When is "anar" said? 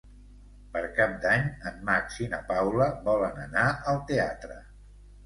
3.45-3.67